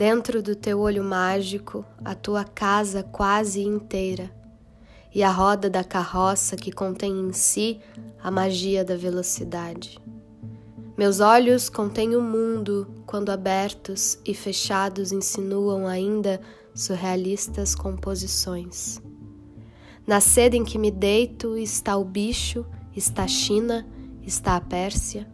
Dentro 0.00 0.42
do 0.42 0.56
teu 0.56 0.80
olho 0.80 1.04
mágico, 1.04 1.84
a 2.02 2.14
tua 2.14 2.42
casa 2.42 3.02
quase 3.02 3.60
inteira, 3.60 4.34
e 5.14 5.22
a 5.22 5.30
roda 5.30 5.68
da 5.68 5.84
carroça 5.84 6.56
que 6.56 6.72
contém 6.72 7.12
em 7.20 7.34
si 7.34 7.78
a 8.18 8.30
magia 8.30 8.82
da 8.82 8.96
velocidade. 8.96 9.98
Meus 10.96 11.20
olhos 11.20 11.68
contêm 11.68 12.16
o 12.16 12.22
mundo 12.22 12.88
quando 13.04 13.28
abertos 13.28 14.18
e 14.24 14.32
fechados 14.32 15.12
insinuam 15.12 15.86
ainda 15.86 16.40
surrealistas 16.74 17.74
composições. 17.74 19.02
Na 20.06 20.18
seda 20.18 20.56
em 20.56 20.64
que 20.64 20.78
me 20.78 20.90
deito 20.90 21.58
está 21.58 21.94
o 21.98 22.06
bicho, 22.06 22.64
está 22.96 23.24
a 23.24 23.28
China, 23.28 23.86
está 24.22 24.56
a 24.56 24.62
Pérsia, 24.62 25.28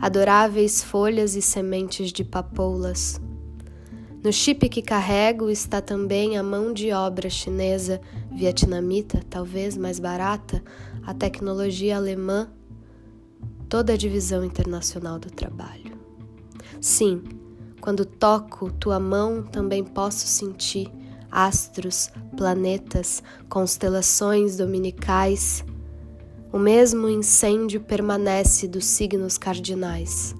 adoráveis 0.00 0.82
folhas 0.82 1.36
e 1.36 1.42
sementes 1.42 2.10
de 2.10 2.24
papoulas. 2.24 3.20
No 4.24 4.32
chip 4.32 4.70
que 4.70 4.80
carrego 4.80 5.50
está 5.50 5.82
também 5.82 6.38
a 6.38 6.42
mão 6.42 6.72
de 6.72 6.90
obra 6.92 7.28
chinesa, 7.28 8.00
vietnamita, 8.32 9.20
talvez 9.28 9.76
mais 9.76 10.00
barata, 10.00 10.64
a 11.04 11.12
tecnologia 11.12 11.98
alemã, 11.98 12.50
toda 13.68 13.92
a 13.92 13.96
divisão 13.98 14.42
internacional 14.42 15.18
do 15.18 15.30
trabalho. 15.30 15.98
Sim, 16.80 17.22
quando 17.82 18.06
toco 18.06 18.72
tua 18.72 18.98
mão, 18.98 19.42
também 19.42 19.84
posso 19.84 20.26
sentir 20.26 20.90
astros, 21.30 22.10
planetas, 22.34 23.22
constelações 23.50 24.56
dominicais. 24.56 25.62
O 26.50 26.58
mesmo 26.58 27.10
incêndio 27.10 27.82
permanece 27.82 28.66
dos 28.66 28.86
signos 28.86 29.36
cardinais. 29.36 30.34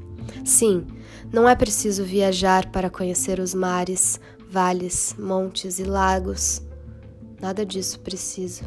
Sim, 0.45 0.87
não 1.33 1.49
é 1.49 1.55
preciso 1.55 2.05
viajar 2.05 2.71
para 2.71 2.91
conhecer 2.91 3.41
os 3.41 3.55
mares, 3.55 4.21
vales, 4.49 5.15
montes 5.19 5.79
e 5.79 5.85
lagos. 5.85 6.63
Nada 7.41 7.65
disso 7.65 8.01
preciso. 8.01 8.65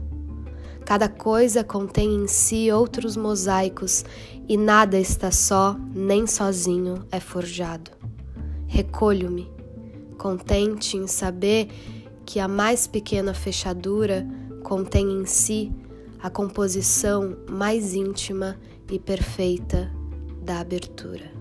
Cada 0.86 1.10
coisa 1.10 1.64
contém 1.64 2.16
em 2.16 2.28
si 2.28 2.72
outros 2.72 3.18
mosaicos 3.18 4.06
e 4.48 4.56
nada 4.58 4.98
está 4.98 5.32
só 5.32 5.76
nem 5.94 6.26
sozinho 6.26 7.06
é 7.12 7.20
forjado. 7.20 7.92
Recolho-me, 8.68 9.52
contente 10.18 10.96
em 10.96 11.08
saber 11.08 11.68
que 12.26 12.40
a 12.40 12.48
mais 12.48 12.88
pequena 12.88 13.34
fechadura 13.34 14.28
contém 14.64 15.12
em 15.12 15.26
si 15.26 15.72
a 16.22 16.30
composição 16.30 17.38
mais 17.50 17.94
íntima 17.94 18.58
e 18.92 18.98
perfeita 18.98 19.92
da 20.42 20.60
abertura. 20.60 21.32